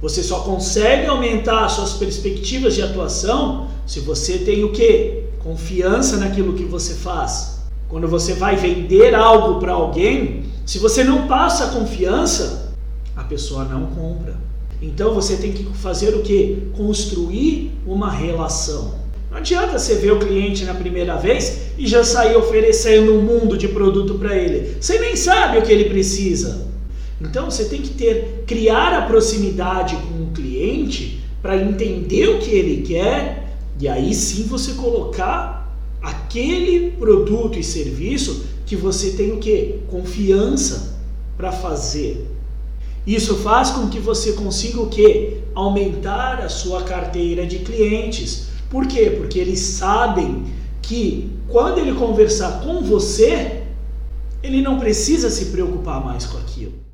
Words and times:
Você 0.00 0.22
só 0.22 0.40
consegue 0.40 1.06
aumentar 1.06 1.68
suas 1.68 1.92
perspectivas 1.92 2.74
de 2.74 2.82
atuação 2.82 3.68
se 3.86 4.00
você 4.00 4.38
tem 4.38 4.64
o 4.64 4.72
quê? 4.72 5.24
Confiança 5.40 6.16
naquilo 6.16 6.54
que 6.54 6.64
você 6.64 6.94
faz. 6.94 7.60
Quando 7.88 8.08
você 8.08 8.34
vai 8.34 8.56
vender 8.56 9.14
algo 9.14 9.60
para 9.60 9.72
alguém, 9.72 10.44
se 10.64 10.78
você 10.78 11.04
não 11.04 11.26
passa 11.26 11.78
confiança, 11.78 12.72
a 13.14 13.24
pessoa 13.24 13.64
não 13.64 13.86
compra. 13.86 14.36
Então 14.80 15.12
você 15.12 15.36
tem 15.36 15.52
que 15.52 15.64
fazer 15.74 16.14
o 16.14 16.22
que? 16.22 16.70
Construir 16.74 17.72
uma 17.86 18.10
relação. 18.10 18.94
Não 19.30 19.36
adianta 19.38 19.78
você 19.78 19.96
ver 19.96 20.12
o 20.12 20.18
cliente 20.18 20.64
na 20.64 20.74
primeira 20.74 21.16
vez 21.16 21.72
e 21.76 21.86
já 21.86 22.02
sair 22.02 22.36
oferecendo 22.36 23.12
um 23.14 23.20
mundo 23.20 23.58
de 23.58 23.68
produto 23.68 24.14
para 24.14 24.34
ele. 24.36 24.76
Você 24.80 24.98
nem 24.98 25.14
sabe 25.14 25.58
o 25.58 25.62
que 25.62 25.70
ele 25.70 25.90
precisa. 25.90 26.69
Então 27.20 27.50
você 27.50 27.66
tem 27.66 27.82
que 27.82 27.90
ter 27.90 28.44
criar 28.46 28.94
a 28.94 29.02
proximidade 29.02 29.96
com 29.96 30.24
o 30.24 30.30
cliente 30.32 31.22
para 31.42 31.56
entender 31.56 32.28
o 32.28 32.38
que 32.38 32.50
ele 32.50 32.82
quer 32.82 33.56
e 33.78 33.88
aí 33.88 34.14
sim 34.14 34.44
você 34.44 34.74
colocar 34.74 35.76
aquele 36.00 36.92
produto 36.92 37.58
e 37.58 37.64
serviço 37.64 38.46
que 38.64 38.76
você 38.76 39.12
tem 39.12 39.32
o 39.32 39.38
que? 39.38 39.80
Confiança 39.88 40.98
para 41.36 41.52
fazer. 41.52 42.26
Isso 43.06 43.36
faz 43.36 43.70
com 43.70 43.88
que 43.88 43.98
você 43.98 44.32
consiga 44.34 44.80
o 44.80 44.88
que? 44.88 45.38
Aumentar 45.54 46.40
a 46.40 46.48
sua 46.48 46.82
carteira 46.82 47.46
de 47.46 47.60
clientes. 47.60 48.48
Por 48.68 48.86
quê? 48.86 49.14
Porque 49.16 49.38
eles 49.38 49.58
sabem 49.58 50.44
que 50.82 51.30
quando 51.48 51.78
ele 51.78 51.94
conversar 51.94 52.60
com 52.60 52.82
você, 52.82 53.62
ele 54.42 54.62
não 54.62 54.78
precisa 54.78 55.30
se 55.30 55.46
preocupar 55.46 56.04
mais 56.04 56.26
com 56.26 56.38
aquilo. 56.38 56.89